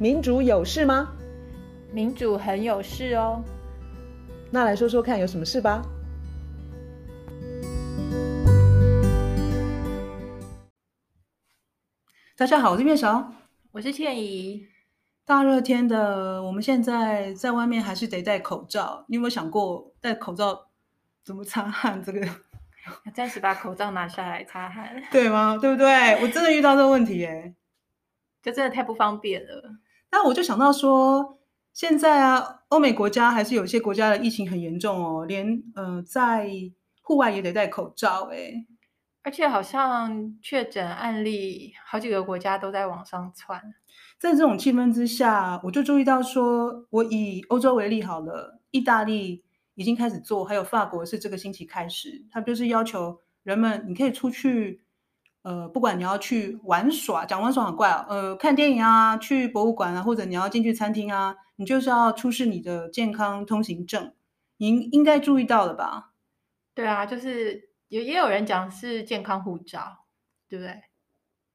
[0.00, 1.12] 民主有事吗？
[1.92, 3.44] 民主很有事哦。
[4.50, 5.82] 那来说说看，有什么事吧？
[12.34, 13.30] 大家好，我是月韶，
[13.72, 14.66] 我是倩怡。
[15.26, 19.04] 大热天的，我们现在在外面还是得戴口罩。
[19.06, 20.70] 你有没有想过戴口罩
[21.22, 22.02] 怎么擦汗？
[22.02, 22.26] 这个
[23.12, 25.58] 暂时把口罩拿下来擦汗，对吗？
[25.60, 26.14] 对不对？
[26.22, 27.54] 我真的遇到这个问题耶，
[28.40, 29.76] 就真的太不方便了。
[30.12, 31.38] 那我就想到说，
[31.72, 36.50] 现在啊，欧美国家还是有些国家的疫情很严重哦，连呃在
[37.02, 38.66] 户外也得戴口罩诶。
[39.22, 43.60] 而且好像确诊案例好几个国家都在往上窜。
[44.18, 54.82] 在这种气氛之下，我就注意到说，我以欧洲为例好了，意大利已经开始做，还有法国是这个星期开始，他就是要求人们你可以出去。
[55.42, 58.04] 呃，不管你要去玩耍，讲玩耍很怪哦。
[58.10, 64.12] 呃，看电影啊，去博物馆啊，或者你要进去餐厅啊，你就是要出示你的健康通行证。
[64.58, 66.10] 您应该注意到了吧？
[66.74, 70.04] 对啊，就是也也有人讲是健康护照，
[70.46, 70.82] 对不对？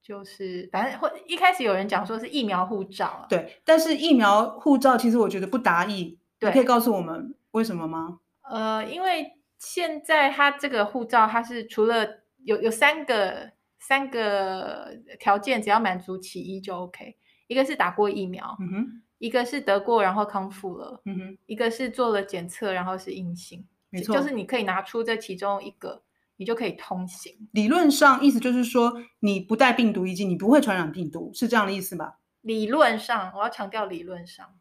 [0.01, 3.61] 就是反正或一开始有人讲说是疫苗护照，对。
[3.63, 8.17] 但是疫苗护照其实我觉得不达意，对，你可以告诉我们为什么吗？
[8.49, 12.07] 呃，因为现在它这个护照它是除了
[12.43, 13.53] 有有三个。
[13.87, 26.01] 三个条件只要满足其一就 OK，一个是打过疫苗，嗯哼，一个是得过然后康复了，嗯哼，一个是做了检测然后是阴性，没错，就是你可以拿出这其中一个，
[26.37, 27.47] 你就可以通行。
[27.51, 32.17] 理论上意思就是说你不带病毒，以及你不会传染病毒，是这样的意思吧？
[32.41, 34.55] 理论上，我要强调理论上，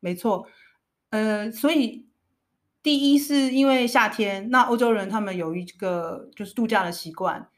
[0.00, 0.46] 没错，
[1.10, 2.08] 呃，所以
[2.82, 7.50] 第一是因为夏天，那欧洲人他们有一个就是度假的习惯。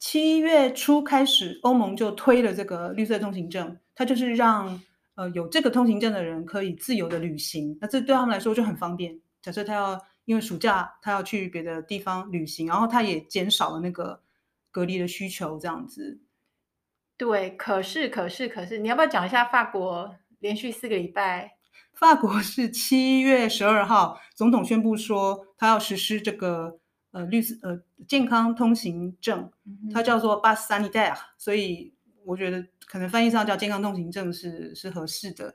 [0.00, 4.80] 七月初开始，欧盟就推了这个绿色通行证，它就是让
[5.14, 7.76] 呃有这个通行证的人可以自由的旅行。
[7.82, 9.20] 那这对他们来说就很方便。
[9.42, 14.22] 假设他要因为暑假他要去别的地方旅行，然后他也减少了那个
[14.70, 16.22] 隔离的需求，这样子。
[17.18, 21.58] 对，可是可是可是，你要不要讲一下法国连续四个礼拜？
[21.92, 26.79] 法国是七月十二号，总统宣布说他要实施这个。
[27.12, 29.50] 呃，绿色呃健康通行证，
[29.92, 31.92] 它叫做 Bus Sanitaire，所以
[32.24, 35.52] 我觉得可能翻译上叫健康通行证是是合适的。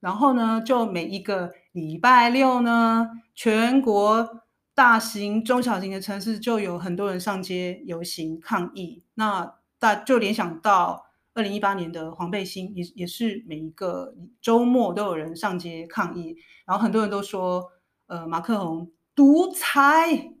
[0.00, 4.42] 然后呢，就每一个礼拜六呢，全国
[4.74, 9.02] 大型、中小型的城市就有很多人上街游行抗议。
[9.14, 16.36] 那大就联想到二零一八年的黄背心，也也是每一个周末都有人上街抗议。
[16.66, 17.70] 然后很多人都说，
[18.06, 20.34] 呃，马克宏独裁。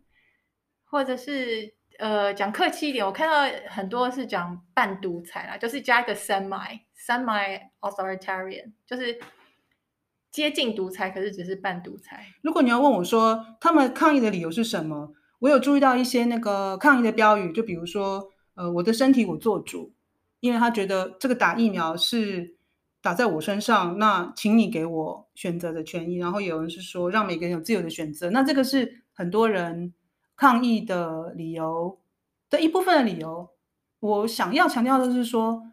[0.90, 9.16] 或者是呃讲客气一点，我看到很多是讲半独裁啦，就是加一个 semi semi authoritarian，就是
[10.32, 12.26] 接近独裁，可是只是半独裁。
[12.42, 19.94] 如果你要问我说他们抗议的理由是什么，我有注意到一些那个抗议的标语，就比如说呃我的身体我做主，
[20.40, 22.56] 因为他觉得这个打疫苗是
[23.00, 26.16] 打在我身上，那请你给我选择的权益。
[26.16, 29.94] 然后有人是说让每个人有自由的选择，那这个是很多人。
[30.40, 32.00] 抗议的理由
[32.48, 33.50] 的一部分的理由，
[33.98, 35.70] 我想要强调的是说，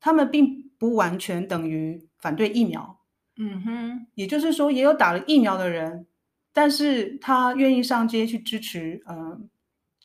[0.00, 3.04] 他们并不完全等于反对疫苗。
[3.36, 6.06] 嗯哼，也就是说，也有打了疫苗的人，
[6.54, 9.40] 但是他愿意上街去支持，嗯、呃，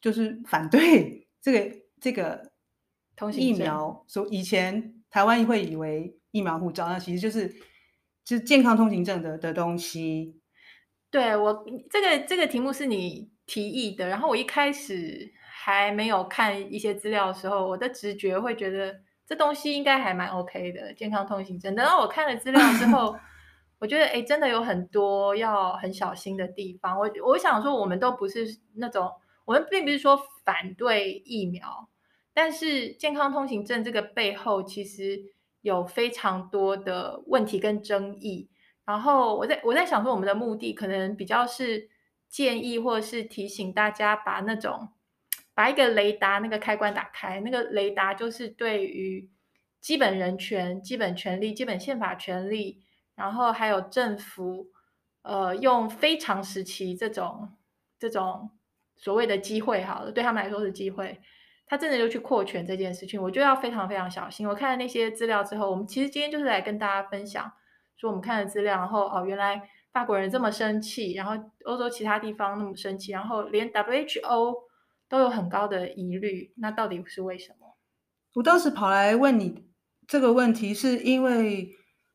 [0.01, 2.51] 就是反对这个这个
[3.31, 4.03] 疫苗。
[4.05, 7.47] 所以以前台湾会以为疫苗护照，那其实就是
[8.25, 10.41] 就是健康通行证的的东西。
[11.09, 18.93] 对我这个这个题目是你提议的，然后我一开始还没有看一些资料的时候，我的直觉会觉得
[19.25, 21.73] 这东西应该还蛮 OK 的，健康通行证。
[21.73, 23.17] 等到我看了资料之后，
[23.79, 26.99] 我觉得诶，真的有很多要很小心的地方。
[26.99, 29.09] 我我想说，我们都不是那种，
[29.45, 31.87] 我们并不是说反对疫苗，
[32.33, 35.19] 但是健康通行证这个背后其实
[35.61, 38.49] 有非常多的问题跟争议。
[38.85, 41.89] 然后我在我在想说，我们的目的可能比较是。
[42.29, 44.89] 建议或者是提醒大家把那种
[45.53, 49.29] 把一个雷达那个开关打开，那个雷达就是对于
[49.81, 52.83] 基本人权、基本权利、基本宪法权利，
[53.15, 54.67] 然后还有政府
[55.23, 57.53] 呃用非常时期这种
[57.97, 58.51] 这种
[58.95, 61.19] 所谓的机会，好了，对他们来说是机会，
[61.65, 64.47] 他真的就去扩权这件事情，我就要非常非常小心。
[64.47, 67.51] 我看了那些资料之后，我们其实今天就是来跟大家分享，
[67.95, 69.69] 说我们看了资料，然后哦原来。
[69.97, 71.33] 法国人这么生气，然后
[71.65, 74.55] 欧洲其他地方那么生气，然后连 WHO
[75.09, 77.75] 都有很高的疑虑，那到底是为什么？
[78.35, 79.65] 我当时跑来问你
[80.07, 81.71] 这个问题，是因为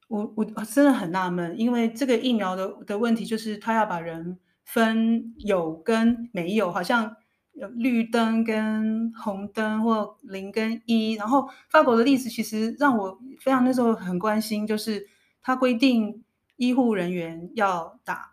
[0.06, 7.17] 我我真的很纳闷，因为这个疫苗的的问题就是他要把人分有跟没有，好像
[7.55, 11.14] 有绿灯跟红灯或零跟一。
[11.14, 15.05] 然后法国的例子其实让我非常那时候很关心，就是
[15.43, 16.23] 他规定
[16.57, 18.33] 医护人员要打，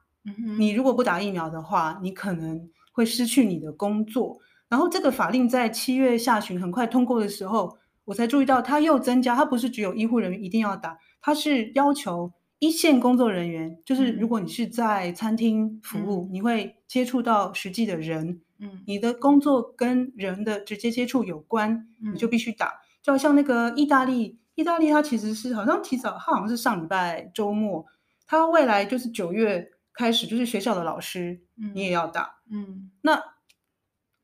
[0.58, 4.40] 你如果不打疫苗的话，你可能会失去你的工作。
[4.68, 22.74] 然后这个法令在七月下旬很快通过的时候，我才注意到它又增加，它不是只有医护人员一定要打，它是要求一线工作人员，就是如果你是在餐厅服务，嗯、你会接触到实际的人，嗯，你的工作跟人的直接接触有关，嗯、你就必须打。
[23.02, 27.86] 就好像那个意大利，意大利它其实是好像提早，它好像是上礼拜周末，
[28.30, 33.22] 它未来就是九月开始，就是学校的老师，嗯，你也要打，嗯，那。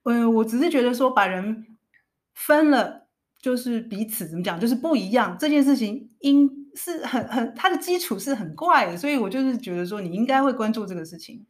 [0.04, 1.66] 呃，我只是觉得说把人
[2.36, 3.08] 分了，
[3.42, 5.36] 就是彼此怎么讲，就是不一样。
[5.36, 11.48] 这件事情应是很很，它的基础是很怪的，所以我就是觉得说你应该会关注这个事情。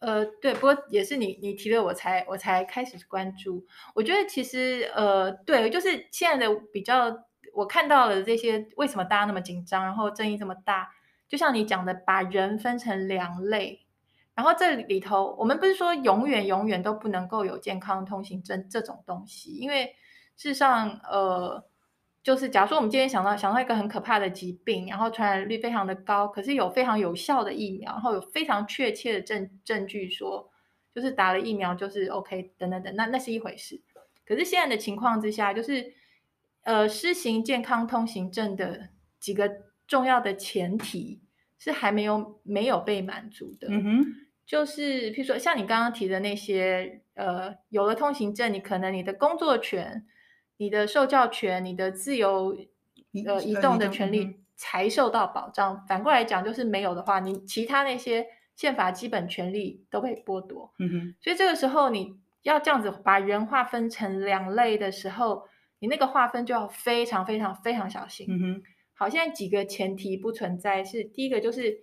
[0.00, 3.64] 呃，对，不过也是你你提了，我才我才开始关注。
[3.94, 7.16] 我觉得其实呃，对，就是现在的比较，
[7.54, 10.90] 我看到了这些为什么大家那么紧张，然后争议这么大，
[11.32, 13.86] 就像你讲的，把人分成两类。
[14.34, 19.86] 然后这里头，我们不是说永远永远都不能够有健康通行证这种东西，因为
[20.36, 21.64] 事实上，呃，
[22.22, 30.50] 就是假如说我们今天想到想到一个很可怕的疾病，然后传染率非常的高，可是有非常有效的疫苗，然后有非常确切的证证据说，
[30.94, 33.80] 就是打了疫苗就是 OK 等等等，那那是一回事。
[34.26, 35.94] 可是现在的情况之下，就是
[36.64, 39.50] 呃，施行健康通行证的几个
[39.92, 41.20] 重要的前提。
[41.64, 44.04] 是还没有没有被满足的，嗯哼，
[44.44, 50.04] 就是譬如说像你刚刚提的那些，呃，有了通行证，你可能你的工作权、
[50.56, 52.58] 你的受教权、你的自由
[53.24, 55.74] 呃移动的权利才受到保障。
[55.74, 60.74] 嗯、反过来讲，就是没有的话，你其他那些宪法基本权利都被剥夺。
[60.80, 65.46] 嗯哼，所以这个时候你要这样子把人划分成两类的时候，
[65.78, 68.26] 你那个划分就要非常非常非常小心。
[68.28, 68.62] 嗯哼。
[69.02, 71.76] 好，现在几个前提不存在，是第一个就是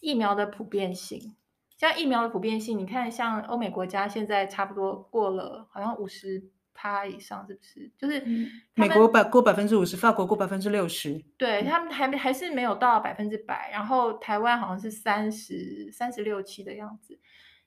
[0.00, 1.34] 疫苗的普遍性。
[1.78, 7.90] 像疫苗的普遍性，你看像欧美国家现在差不多过了，好像五十趴以上，是不是？
[7.96, 8.22] 就是
[8.74, 11.24] 美国百过百分之五十，法国过百分之六十。
[11.38, 17.18] 对，他们还还是没有到百分之百，然后台湾好像是三十三十六七的样子。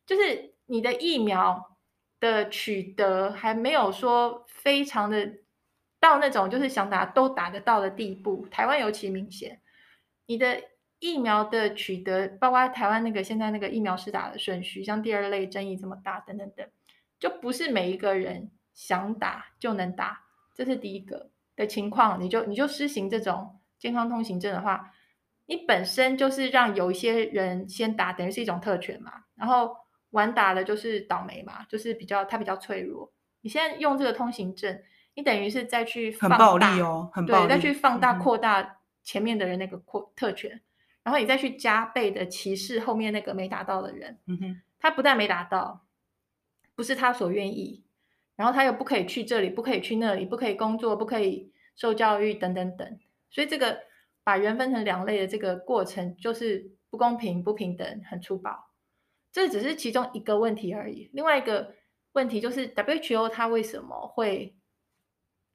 [0.06, 1.76] 就是你的疫苗
[2.20, 5.38] 的取得还没有说非常的。
[6.02, 9.62] 到那种就是想打都打得到的地步，台湾尤其明显。
[10.26, 10.60] 你的
[10.98, 16.68] 疫苗的取得，包括台湾那个现在那个疫苗施打的顺序，像第二类争议这么大，等等等，
[17.20, 20.24] 就不是每一个人想打就能打，
[20.56, 22.20] 这是第一个的情况。
[22.20, 24.92] 你就你就施行这种健康通行证的话，
[25.46, 29.26] 你本身就是让有一些人先打，等于是一种特权嘛。
[29.36, 29.78] 然后
[30.10, 33.14] 晚打的就是倒霉嘛，就是比较他比较脆弱。
[33.42, 34.82] 你现在用这个通行证。
[35.14, 40.62] 你等于是再去放大，很暴力哦，很暴力，对，再去放大扩大前面的人那个扩特权，嗯、
[41.04, 44.18] 然后你再去加倍的歧视后面那个没达到的人。
[44.28, 45.86] 嗯哼，他不但没达到，
[46.76, 47.84] 不是他所愿意，
[48.38, 53.00] 然后他又不可以去这里，不可以去那里，不可以工作，不可以受教育，等等等。
[53.30, 53.80] 所以这个
[54.24, 58.70] 把人分成两类的这个过程，就是不公平、不平等、很粗暴。
[59.34, 61.10] 这只是其中一个问题而已。
[61.14, 61.76] 另外一个
[62.14, 64.56] 问题就是 WHO 它为什么会？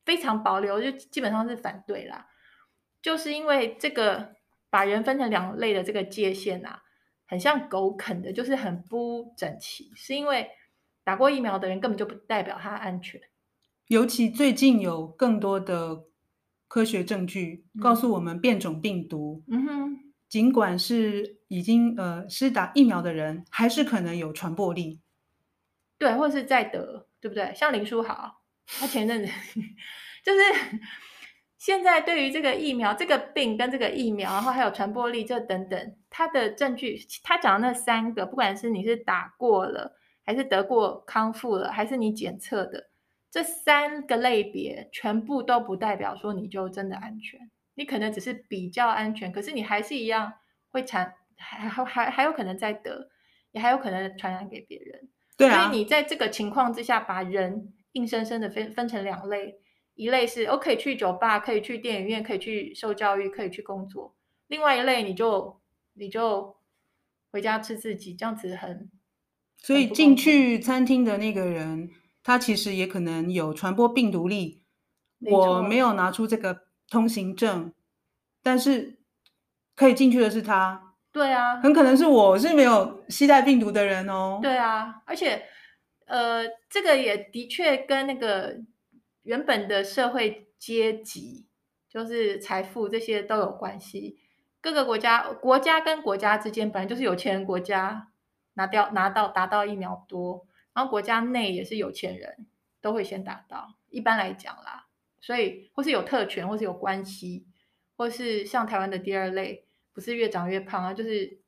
[0.07, 2.29] 非常保留，就基本上是反对啦，
[3.03, 4.37] 就是因为这个
[4.71, 6.81] 把人分成两类的这个界限啊，
[7.27, 9.91] 很像狗啃的，就是很不整齐。
[9.97, 10.49] 是因为
[11.03, 13.21] 打过疫苗的人根本就不代表他安全，
[13.89, 16.05] 尤其最近有更多的
[16.69, 19.99] 科学证据告诉我们，变种病毒，嗯哼，
[20.29, 25.01] 尽管是已经呃是打疫苗的人，还是可能有传播力，
[25.99, 27.53] 对，或者是再得，对不对？
[27.55, 28.43] 像林书豪。
[28.67, 29.33] 他前阵子
[30.25, 30.41] 就是
[31.57, 42.91] 现在对于这个疫苗、这个病跟这个疫苗，然后还有传播力这等等，他的证据，他讲的那三个，不管是你是打过了，还是得过康复了，还是你检测的，
[43.31, 50.35] 这三个类别全部都不代表说你就真的安全，你可能只是比较安全，可是你还是一样
[50.69, 53.09] 会产，还还还还有可能再得，
[53.53, 55.09] 也还有可能传染给别人。
[55.37, 57.73] 对啊，所以你在这个情况之下把人。
[57.97, 59.59] 硬生生的分分成两类，
[59.95, 64.15] 一类是我可以去酒吧，可以去电影院，可以去受教育，可以去工作；
[64.49, 65.61] 另外一类你就
[65.95, 66.57] 你就
[67.33, 68.91] 回家吃自己，这样子很。
[69.59, 71.91] 所以进去餐厅的那个人，
[72.23, 74.63] 他其实也可能有传播病毒力。
[75.31, 77.73] 我没有拿出这个通行证，
[78.43, 78.99] 但是
[79.75, 80.95] 可以进去的是他。
[81.11, 84.39] 对啊，很可能是我是没有携带病毒的人哦。
[84.43, 85.43] 对啊，而且
[86.07, 88.61] 呃，这个也的确跟那个
[89.23, 91.47] 原本的社会阶级，
[91.89, 94.19] 就是财富这些都有关系。
[94.61, 98.09] 各个国家，国家跟国家之间本来就是有钱人国家
[98.55, 102.47] 拿掉拿到达到疫苗多，然后国家内也是有钱人
[102.81, 103.75] 都会先达到。
[103.91, 104.87] 一般来讲啦，
[105.21, 107.47] 所以或是有特权，或是有关系，
[107.97, 111.39] 或是像台湾的第二类，不是越长越胖啊，就是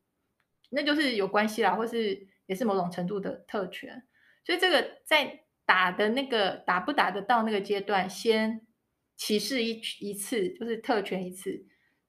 [0.71, 4.05] 那就是有关系啦，或是也是某种程度的特权。
[4.49, 8.67] 所以这个在打的那个打不打得到那个阶段，先
[9.15, 11.67] 歧视一一次，就是特权一次。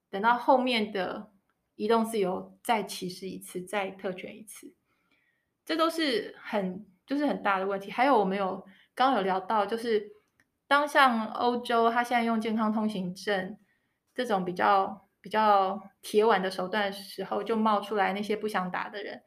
[0.09, 1.33] 等到后面的
[1.75, 4.73] 移动自由，再歧视一次，再特权一次，
[5.65, 7.91] 这都是很就是很大的问题。
[7.91, 8.65] 还有我们有
[8.95, 10.09] 刚刚有聊到，就是
[10.65, 13.57] 当像欧洲，他现在用健康通行证
[14.15, 19.23] 这种比较比较铁腕的手段时候，就冒出来那些不想打的人，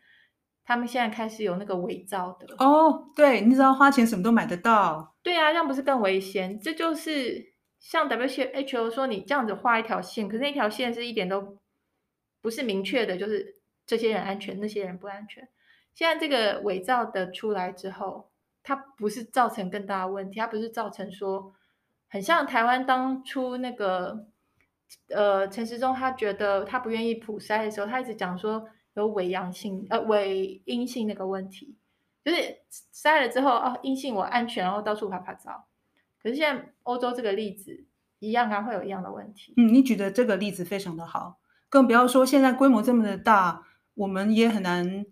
[0.73, 6.59] 他们现在开始有那个伪造的哦，对，你知道花钱什么都买得到，对啊，这样不是更危险？
[6.61, 7.53] 这就是。
[7.85, 11.59] 像 WHO 说，你这样子画一条线，可是那条线是一点都
[12.41, 15.49] 不是明确的，就是这些人安全，那些人不安全。
[15.93, 18.31] 现在这个伪造的出来之后，
[18.63, 21.53] 它不是造成更大的问题，它不是造成说
[22.09, 24.27] 很像台湾当初那个
[25.09, 31.75] 呃陈时中，他觉得他不愿意普筛的时候，他一直讲说有伪阳性呃伪阴性那个问题，
[32.25, 32.59] 就是
[32.95, 35.65] 筛了之后哦阴性我安全，然后到处拍拍照。
[36.23, 37.85] 可是现在欧洲这个例子
[38.19, 39.55] 一样啊，会有一样的问题。
[39.57, 45.05] 嗯，你举的这个例子非常的好，更不要说现在规模这么的大，我们也很难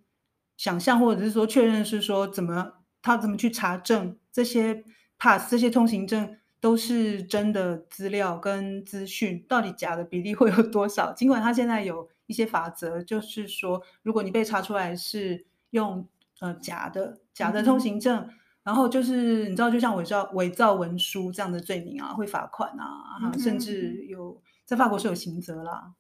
[0.56, 4.84] 想象，或者是说确认是说怎么他怎么去查证这些
[5.18, 11.12] pass 这些通行证都是真的资料跟资讯，到底假的比例会有多少？
[11.12, 16.08] 尽管他现在有一些法则，就是说如果你被查出来是用
[16.40, 18.20] 呃假的假的通行证。
[18.20, 18.30] 嗯
[18.62, 25.94] 然后就是你知道，就像伪造伪造文书这样的罪名啊，会罚款啊，嗯、甚至有在法国是有刑责啦。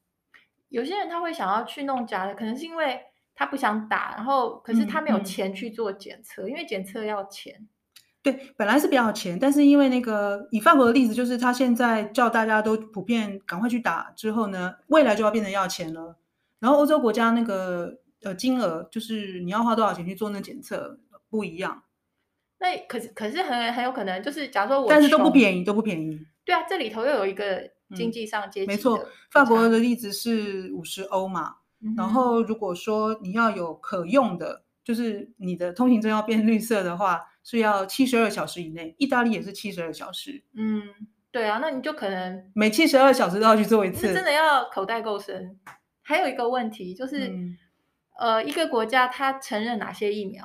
[0.68, 3.00] 有些人他会想要去弄假的，可能是因为
[3.34, 7.66] 他不想打，然后可是他没有钱去做检测，因为检测要钱。
[8.22, 16.18] 对，本来是比较钱，但是因为那个以法国的例子，就是他现在叫大家都普遍赶快去打之后呢，未来就要变成要钱了。
[16.60, 21.82] 然后欧洲国家那个呃金额，就是你要花多少钱去做那检测不一样。
[22.58, 26.20] 那可是可是很很有可能就是，假如说我但是都不便宜，都不便宜。
[26.44, 31.56] 对啊，这里头又有一个经济上阶级、嗯、没错，法国的例子是五十欧嘛。
[31.82, 38.94] 嗯、然后如果说你要有可用的，就是你的通行证要变绿色的话，是要七十二小时以内。
[38.98, 40.44] 意大利也是七十二小时。
[40.54, 40.82] 嗯，
[41.32, 44.12] 对啊，那你就可能每七十二小时都要去做一次。
[44.12, 45.58] 真的要口袋够深。
[46.10, 47.56] 还有一个问题就是，嗯、
[48.18, 50.44] 呃，一个国家它承认哪些疫苗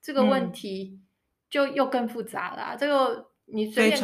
[0.00, 0.92] 这个问题。
[0.94, 1.06] 嗯
[1.50, 2.76] 就又更复杂了、啊。
[2.76, 4.00] 这个你随便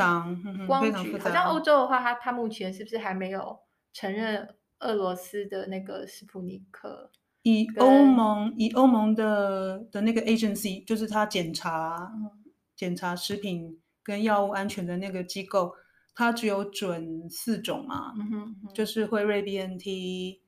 [0.66, 3.56] 光举，好像欧洲的话，它它目前是不是还没有
[3.92, 7.12] 承认俄罗斯的那个斯普尼克？
[7.44, 15.72] 以欧盟以欧盟的的那个 agency，就是它检查、嗯、检查食品跟药物安全的那个机构，
[16.16, 20.40] 它只有准四种嘛，嗯哼嗯、就是辉瑞 BNT，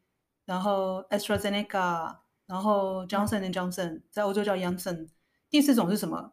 [0.49, 5.11] 然后 AstraZeneca，然后 Johnson and Johnson，在欧洲叫 Janssen，
[5.51, 6.33] 第四种是什么？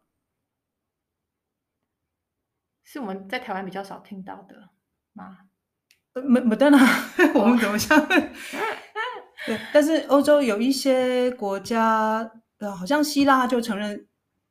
[2.81, 4.69] 是我们在台湾比较少听到的
[5.11, 5.39] 吗？
[6.13, 6.77] 没没得呢，
[7.33, 7.99] 我们怎么想？
[8.07, 14.07] 对，但是欧洲有一些国家，呃，好像希腊就承认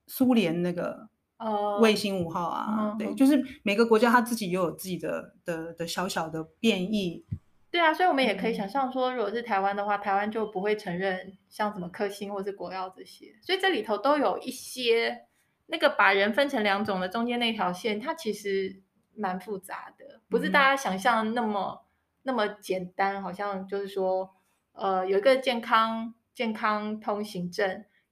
[0.06, 7.24] 苏联那个呃卫星五号啊，哦、对，就是每个国家它自己也有自己的的的小小的变异。
[7.74, 15.26] 对啊，所以我们也可以想象说，如果是台湾的话，台湾就不会承认像什么科兴或是国药这些，所以这里头都有一些。
[15.66, 18.82] 那个把人分成两种的中间那条线，它其实
[19.16, 21.88] 蛮复杂的，不是大家想象那么、嗯、
[22.24, 23.22] 那么简单。
[23.22, 24.30] 好像就是说，
[24.72, 27.66] 呃，有一个健康健康通行证，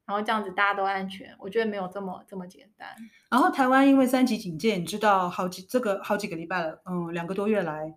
[0.06, 1.36] 然后这样子大家都安全。
[1.38, 2.88] 我觉得没有这么这么简单。
[3.30, 7.94] 然后台湾因为三级警戒，你知道好几这个好几个礼拜了，嗯，两个多月来，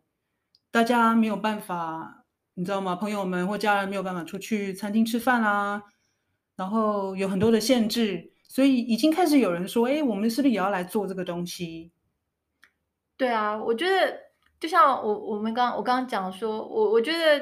[0.75, 2.97] 大家没有办法，你知道吗？
[2.97, 5.81] 朋友们或家人没有办法出去餐厅吃饭啊，
[6.57, 8.33] 然后有很多的限制。
[8.49, 11.93] 所以已经开始有人说：“哎，我们是不是也要来做这个东西？”
[13.15, 14.19] 对啊，我觉得
[14.59, 17.39] 就像我我们刚我刚刚讲说，我我觉得，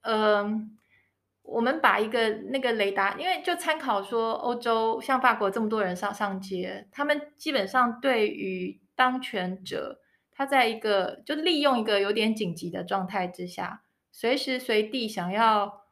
[0.00, 0.60] 嗯、呃，
[1.42, 10.00] 我们把一个那个雷达，因为就参考说欧洲像法国这么多人上上街，他们基本上对于当权者
[10.34, 15.84] 他在一个就利用一个有点紧急的状态之下，随时随地想要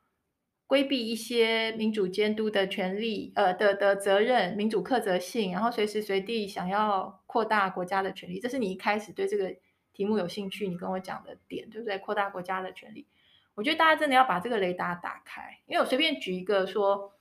[0.66, 8.40] 规避一些民主监督的权利，呃的的责任、民主课责性，然后随时随地想要扩大国家的权力。
[8.40, 9.54] 这是你一开始对这个
[9.92, 11.98] 题目有兴趣，你跟我讲的点，对不对？
[11.98, 13.06] 扩大国家的权力，
[13.54, 17.12] 我觉得大家真的要把这个雷达打开，因为我随便举一个说，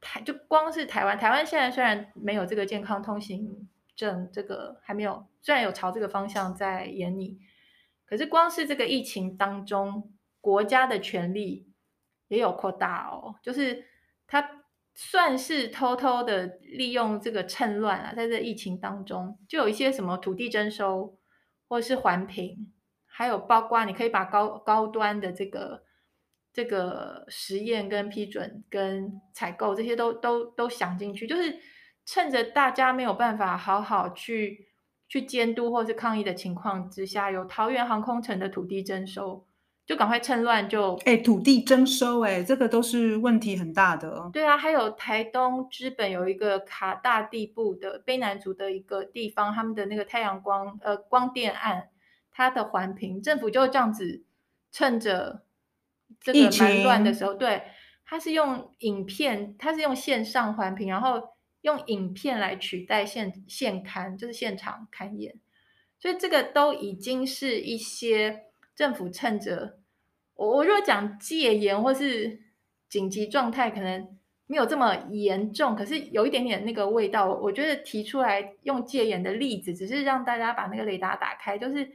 [0.00, 3.67] 台就光是台湾，台湾现在虽然没有这个健康通行
[3.98, 7.38] 证，这个还没有，虽然有朝这个方向在演你，
[8.06, 11.70] 可是光是这个疫情当中，国家的权力
[12.28, 13.84] 也有扩大哦，就是
[14.26, 14.62] 他
[14.94, 21.18] 算是偷偷的利用这个趁乱啊，在这疫情当中，就有一些什么土地征收。
[21.70, 22.72] 或者是环评，
[23.04, 25.82] 还有包括你可以把高高端的这个
[26.50, 31.54] 这个实验跟批准跟采购这些都都都想进去，就是
[32.10, 34.66] 趁着大家没有办法好好去
[35.06, 39.46] 去监督或是抗议的情况之下，有桃园航空城的土地征收，
[39.84, 44.30] 就赶快趁乱就哎土地征收哎，这个都是问题很大的。
[44.32, 51.90] 对啊，还有台东资本有一个卡大地部的卑南族的一个地方，他们的那个太阳光呃光电案，
[52.30, 54.24] 它的环评政府就这样子
[54.72, 55.42] 趁着
[56.18, 57.64] 这个蛮乱的时候，对，
[58.06, 65.34] 他是用影片，他是用线上环评，然后用影片来取代现现刊，就是现场勘验，
[65.98, 69.78] 所以这个都已经是一些政府趁着。
[70.34, 72.40] 我我如果讲戒严或是
[72.88, 77.26] 紧急状态，可能没有这么严重，可是有一点点那个味道。
[77.26, 81.90] 我觉得提出来用戒严的例子，只是让大家把那个雷达打开，就是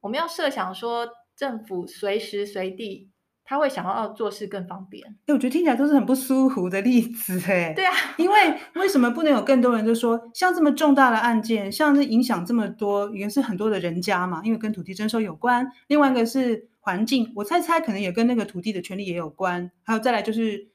[0.00, 3.10] 我们要设想说，政府随时随地
[3.44, 5.06] 他会想要做事更方便。
[5.26, 16.68] 哎，我觉得听起来都是很不舒服的例子，哎，对啊， 因为为什么不能有更多人就说，像这么重大的案件，像是影响这么多，也是很多的人家嘛，因为跟土地征收有关，另外一个是。
[16.86, 19.70] 环境，我猜猜可能也跟那个土地的权利也有关。
[19.84, 20.68] 还有再来就是，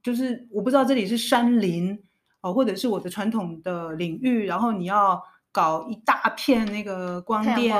[0.00, 1.98] 就是我不知道这里是山林
[2.40, 5.20] 哦，或者是我的传统的领域，然后你要
[5.50, 7.74] 搞一大片那个光电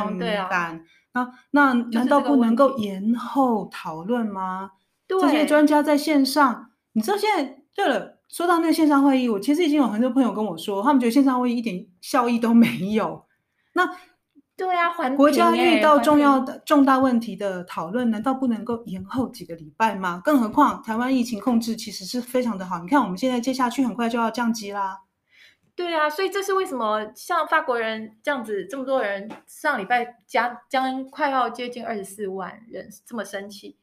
[0.49, 4.71] 板，那难道不能够延后讨论吗？
[5.09, 13.25] 这些专家在线上，你知道现在对了，说到那个线上会议，我其实已经有很多朋友跟我说，他们觉得线上会议一点效益都没有。
[13.73, 13.89] 那
[14.57, 20.21] 对啊，国家遇到重要的重大问题的讨论，难道不能够延后几个礼拜吗？
[20.23, 24.99] 更何况台湾疫情控制其实是非常的好，你看我们现在接下去很快就要降级啦。
[25.81, 33.79] 对啊，所以这是为什么像法国人这样子这么多人上礼拜加将快要接近二十四万人这么生气。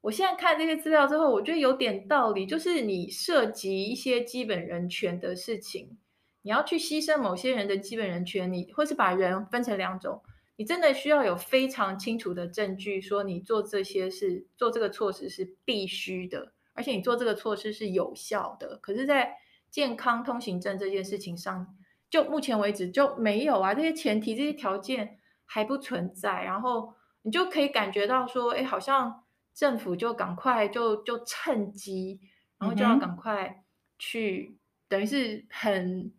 [0.00, 5.98] 我现在看这些资料之后，我觉得有点道理，就是你涉及一些基本人权的事情。
[6.40, 10.22] 你要去牺牲某些人的基本人权，你或是把人分成两种，
[10.56, 18.78] 你真的需要有非常清楚的证据，说你做这些是做这个措施是必须的，而且你做这个措施是有效的。
[18.78, 19.36] 可是，在
[19.74, 21.74] 健康通行证这件事情上，
[22.08, 32.20] 就目前为止就没有啊，这些前提、这些条件还不存在，然后你就可以感觉到说，哎，好像政府就赶快就就趁机，
[32.60, 33.64] 然后就要赶快
[33.98, 34.58] 去，嗯、
[34.88, 36.12] 等于是很。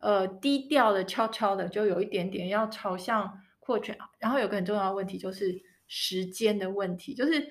[0.00, 3.98] 呃，低调的、悄悄的，就有一点点要朝向扩权。
[4.20, 7.48] 然后有个很重要的问题，就是时间的问题，就是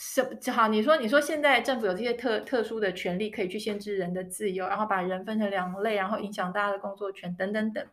[0.00, 0.68] 什好？
[0.68, 7.84] 你说，你说现在政府有这些特特殊的权利，可以去限制人的自由，然后把人分成两类，然后影响大家的工作权等等等。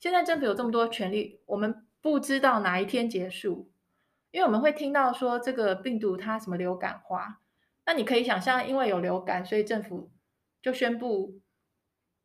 [0.00, 3.70] 现在政府有这么多权利，我们不知道哪一天结束，
[4.30, 7.42] 因为我们会听到说这个病毒它什么流感化，
[7.84, 10.10] 那你可以想象，因为有流感，所以政府
[10.62, 11.38] 就宣布。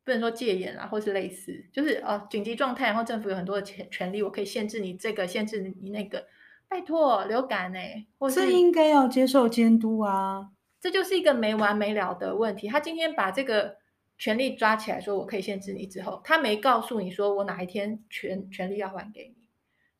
[0.02, 6.26] 不能说戒严啊，或是类似，就是哦，紧急状态，然后政府有很多的权权利，我可以限制你这个，限制你那个。
[6.70, 8.06] 拜托，流感呢、欸？
[8.16, 10.50] 或是应该要接受监督啊。
[10.80, 12.68] 这就是一个没完没了的问题。
[12.68, 13.76] 他今天把这个
[14.16, 19.36] 权利抓起来，说我可以限制你之后，他没告诉你说我哪一天权权利要还给你。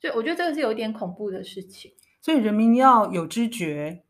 [0.00, 1.92] 所以我觉得这个是有点恐怖的事情。
[2.22, 4.04] 所以人民要有知觉。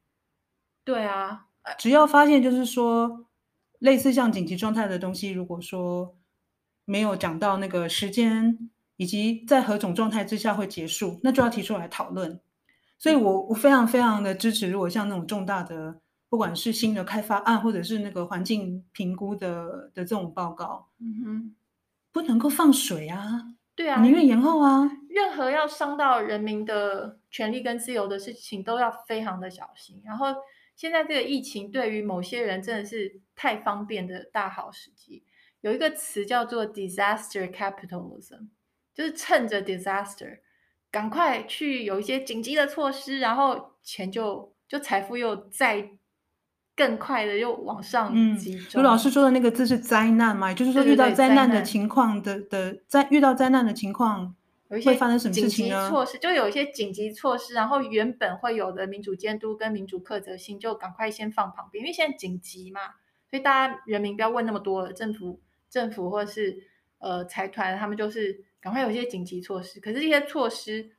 [0.85, 1.47] 对啊，
[1.79, 3.27] 只要发现就是说。
[3.81, 6.15] 类似像紧急状态的东西，如果说
[6.85, 12.39] 没有讲到那个时间，以及在何种状态之下会结束，那就要提出来讨论。
[13.01, 21.57] 所以我我非常非常的支持，如果像那种重大的，不管是新的开发案，或者是那个环境评估的的这种报告，嗯哼，
[22.13, 24.89] 不能够放水啊，对啊，宁愿延后啊。
[25.09, 30.01] 任何要伤到人民的权利跟自由的事情，都要非常的小心。
[30.05, 30.37] 然后。
[30.77, 35.23] 现在这个疫情对于某些人真的是太方便的大好时机。
[35.61, 38.49] 有一个词叫做 disaster capitalism，
[38.95, 40.39] 就是趁着 disaster
[40.91, 45.91] 赶快去有一些紧急的措施，然后钱就就财富又再
[46.75, 48.83] 更快的又往上集中。
[48.83, 50.49] 老师说的那个字是灾难嘛？
[50.49, 54.35] 也就是说遇到灾难的情况的的灾遇到灾难的情况。
[54.71, 62.81] 有一些紧急措施，就有一些紧急措施，然后原本会有的民主监督跟民主课责性，就赶快先放旁边，因为现在紧急嘛，
[63.29, 64.93] 所以大家人民不要问那么多了。
[64.93, 69.81] 政府、政府或者是呃财团，他们就是赶快有一些紧急措施。
[69.81, 70.91] 可是这些措施，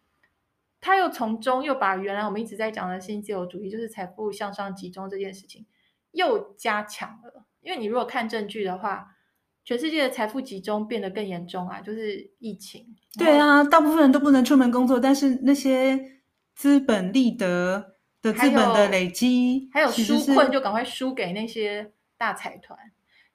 [0.79, 5.65] 他又从中又把原来我们一直在讲的新自由主义，就是财富向上集中这件事情，
[6.11, 7.45] 又加强了。
[7.61, 9.15] 因为你如果看证据的话。
[9.63, 12.95] 全世界的财富集中变得更严重啊，就是疫情。
[13.15, 16.19] 对啊，大部分人都不能出门工作，但是那些
[16.55, 22.75] 资本利得的资本的累积，还有纾困就赶快输给那些大财团。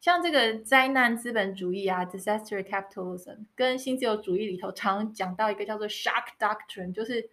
[0.07, 7.29] 像这个灾难资本主义啊，disaster capitalism，跟新自由主义里头常讲到一个叫做 shock doctrine，就是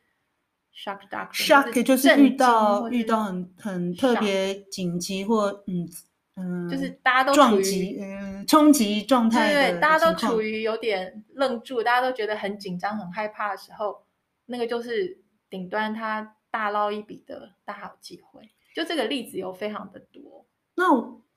[0.76, 5.88] shock doctrine，shock 就是遇到遇到很很特别紧急或嗯。
[6.36, 14.04] 嗯，就是大家都处于嗯冲击状态，对对，大家都处于有点愣住，大家都觉得很紧张、很害怕的时候，
[14.48, 18.50] 那个就是顶端他大捞一笔的大好机会。
[18.74, 20.48] 就这个例子有非常的多。
[20.74, 20.92] 那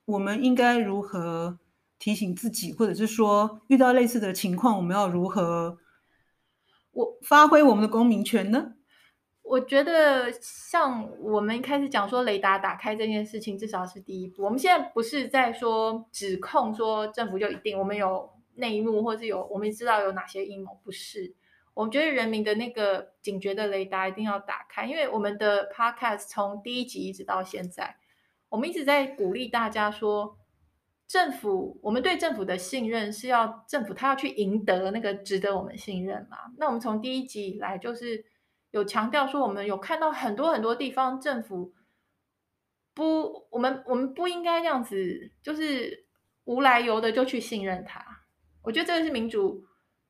[0.07, 1.59] 我们应该如何
[1.99, 5.77] 提醒自己，或者是说遇到类似的情况，我们要如何
[6.91, 8.75] 我发挥我们的公民权呢？
[9.43, 14.43] 我觉得像我们一开始讲说雷达打开这件事情，至少是第一步。
[14.43, 21.35] 我们现在不是在说指控说政府就一定我们有内幕，或是有我们知道有哪些阴谋，不是。
[21.73, 27.97] 我们觉得人民的那个警觉的雷达一定要打开，因为我们的 podcast 从第一集一直到现在，
[28.49, 30.37] 我们一直在鼓励大家说，
[31.07, 36.37] 政府我们对政府的信任是要政府他要去赢得那个值得我们信任嘛。
[36.57, 38.25] 那我们从第一集以来就是。
[38.71, 41.73] 有强调说，我们有看到很多很多地方政府
[42.93, 46.05] 不，我们我们不应该这样子，就是
[46.43, 48.05] 无来由的就去信任他。
[48.63, 49.65] 我觉得这个是民主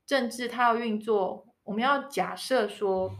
[0.08, 3.12] 政治，它要运作，我们要假设说，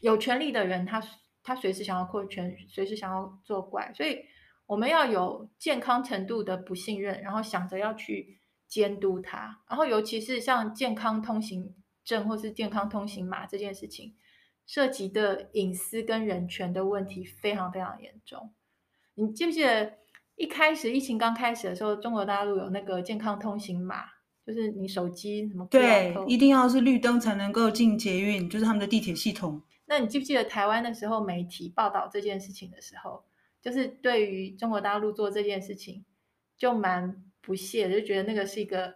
[0.00, 1.00] 有权力的人他
[1.44, 4.18] 他随时想要扩权，随时想要作怪，所以
[4.66, 11.74] 我们要有健康程度的不信任，然后想着要去监督他，然后尤其是像健康通行
[12.04, 14.14] 证或是健康通行码这件事情。
[14.68, 18.52] 涉及的隐私跟人权的问题非常非常严重。
[19.14, 19.98] 你记不记得
[20.34, 24.06] 一开始疫情刚开始的时候，中国大陆有那个健康通行码，
[24.44, 25.64] 就是你手机什么？
[25.70, 29.62] 对，一定要是绿灯才能够进捷运，就是他们的地铁系统。
[29.84, 33.22] 那你记不记得台湾的时候，媒体报道这件事情的时候，
[33.66, 36.04] 就是对于中国大陆做这件事情
[36.56, 38.94] 就蛮不屑的，就觉得那个是一个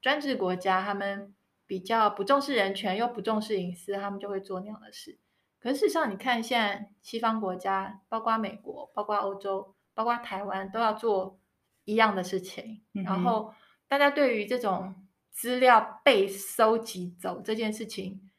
[0.00, 1.32] 专制国家，他们。
[1.68, 5.18] 比较不重视人权又不重视隐私，他们就会做那样的事。
[5.58, 11.40] 可是事实上，你看现在西方国家，包括美国、包括欧洲、包括台湾，都要做
[11.84, 12.84] 一样的事情。
[12.94, 13.52] 嗯、然后
[13.88, 14.94] 大家对于这种
[15.32, 18.30] 资料被收集走这件事情，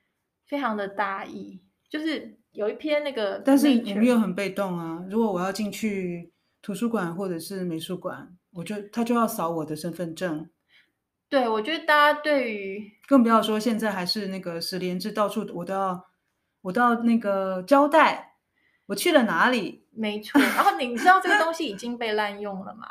[0.46, 1.62] 非常的大意。
[1.90, 5.06] 就是有一篇那个，但是你们又很被动啊。
[5.12, 10.50] 如果我要进去图书馆或者是美术馆，我就他就要扫我的身份证。
[11.30, 16.04] 对，我觉得大家对于更不要说现在还是那个实联制，到处我都要
[16.64, 18.34] 我都要那个交代
[18.88, 19.86] 我去了哪里。
[19.92, 22.88] 没错，然后你知道这个东西已经被滥用了吗？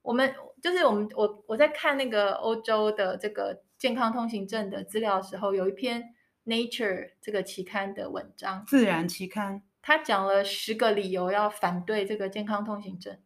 [0.00, 6.02] 我们就是我们我我在看那个欧洲的这个健康通行证的资料的时候，有一篇
[6.44, 13.18] Nature 这个期刊的文章，自然期刊，他讲了十个理由要反对这个健康通行证。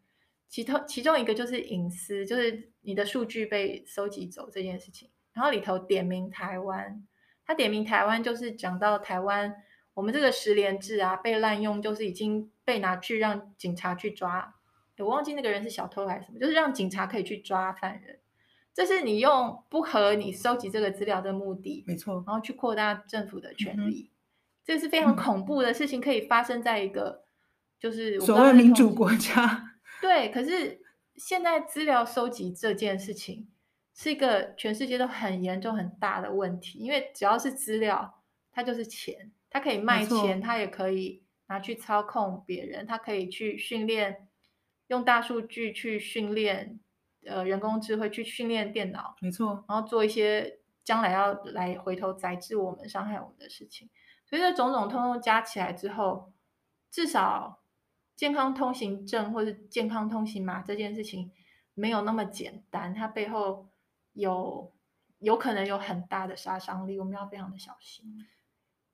[0.48, 5.10] 其中其中一个就是隐私，就是你的数据被收集走这件事情。
[5.32, 7.06] 然后里头点名台湾，
[7.44, 9.54] 他点名台湾就是讲到台湾，
[9.94, 14.54] 我们这个十连制啊被滥用，就是已经被拿去让警察去抓。
[14.98, 18.18] 我忘记那个人是小偷还是什么，就是让警察可以去抓犯人。
[18.76, 24.12] 这是你用不合你收集这个资料的目的，没错，然后去扩大政府的权利，嗯、
[24.66, 27.24] 这是非常恐怖的事情，可以发生在一个
[27.80, 29.72] 就是所谓民主国家。
[30.02, 30.78] 对，可是
[31.14, 33.48] 现在资料收集这件事情
[33.94, 44.28] 是一个全世界都很严重、很大的问题，因为只要是资料，它就是钱，它可以卖钱，它也可以拿去操控别人，它可以去训练，
[44.88, 46.78] 用大数据去训练，
[47.26, 53.90] 呃，人工智慧去训练电脑，没错，然后做一些将来要来回头宰制我们、伤害我们的事情，
[54.24, 56.32] 所以这种种通通加起来之后，
[56.90, 57.60] 至少。
[58.16, 61.30] 健康通行证或者健康通行码这件事情
[61.74, 63.68] 没有那么简单，它背后
[64.14, 64.72] 有
[65.18, 68.26] 有可能有很大的杀伤力，我们要非常的小心。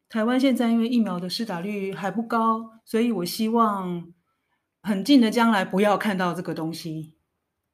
[0.09, 4.13] 台湾现在因为疫苗的施打率还不高，所以我希望
[4.83, 7.15] 很近的将来不要看到这个东西。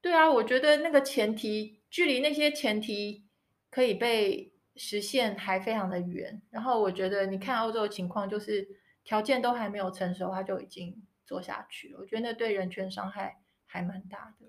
[0.00, 3.24] 对啊，我觉得那个前提，距离那些前提
[3.70, 6.40] 可以被实现还非常的远。
[6.50, 8.68] 然后我觉得你看欧洲的情况，就是
[9.02, 11.98] 条件都还没有成熟，他就已经做下去了。
[11.98, 14.46] 我觉得那对人权伤害还蛮大的。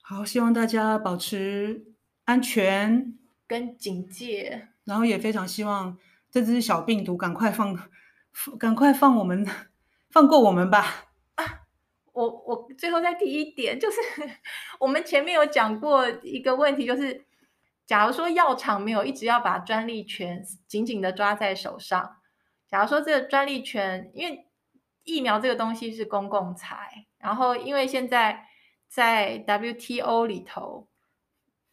[0.00, 1.84] 好，希望大家保持
[2.24, 3.14] 安全
[3.46, 5.98] 跟警戒，然后也非常希望
[6.30, 7.78] 这只小病毒赶快放，
[8.58, 9.46] 赶快放我们，
[10.10, 11.07] 放过我们吧。
[12.18, 14.00] 我我最后再提一点，就是
[14.80, 17.24] 我们前面有讲过一个问题，就是
[17.86, 22.16] 假如说药厂没有一直要把专利权紧紧的抓在手上，
[22.66, 24.46] 假如说这个专利权，因为
[25.04, 28.44] 疫苗这个东西是公共财，然后因为现在。
[28.90, 30.88] 在 WTO 里头，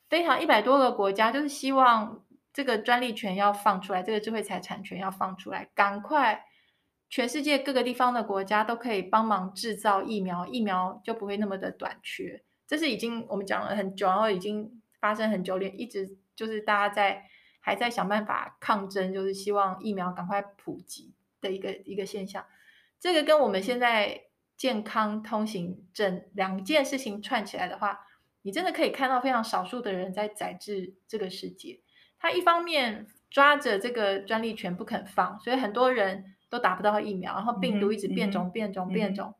[0.09, 6.43] 非常一百多个国家就是希望这个专利权要放出来，这个智慧财产权要放出来，赶快
[7.09, 12.43] 全世界各个地方的国家都可以帮忙制造疫苗，疫苗就不会那么的短缺。
[12.67, 17.23] 这是已经我们讲了很久，然后已经发生很久，连一直就是大家在
[17.59, 22.45] 还在想办法抗争，就是希望疫苗赶快普及的一个一个现象。
[22.99, 24.21] 这个跟我们现在。
[24.57, 28.07] 健康通行证两件事情串起来的话，
[28.43, 31.81] 你真的可以看到非常少数的人在宰制这个世界。
[32.17, 39.33] 他一方面抓着这个专利权不肯放，所以很多人都打不到疫苗，然后病毒一直变种、变种、变种。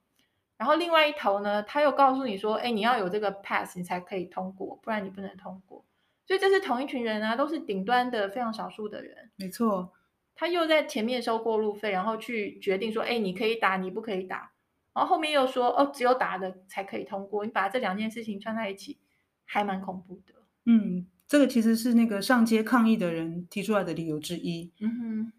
[0.57, 5.83] 然后另外一头呢，他又告诉你说：“哎，你要有这个 pass，你才可以通过，不然你不能通过。”
[6.25, 9.31] 所以这是同一群人啊，都是顶端的非常少数的人。
[9.35, 9.91] 没错，
[10.33, 14.53] 他又在前面收过路费，然后去决定说：“哎，你可以打，你不可以打。”
[14.95, 17.45] 然后后面又说哦，只有打的才可以通过。
[17.45, 18.97] 你把这两件事情串在一起，
[19.43, 20.33] 还蛮恐怖的。
[20.63, 24.71] 嗯，这个其实是那个上街抗议的人提出来的理由之一。
[24.79, 25.33] 嗯哼，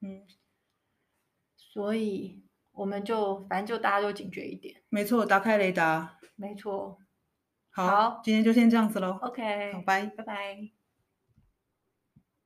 [0.00, 0.22] 嗯，
[1.74, 4.80] 所以我们就反正就大家都警觉一点。
[4.90, 6.18] 没错，打开雷达。
[6.36, 6.98] 没错。
[7.70, 9.18] 好，好，今天就先这样子喽。
[9.20, 10.83] OK，好，拜拜拜。